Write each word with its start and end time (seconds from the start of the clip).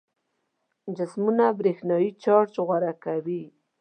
جسمونه 0.97 1.45
برېښنايي 1.59 2.09
چارج 2.23 2.53
غوره 2.67 2.93
کوي. 3.03 3.43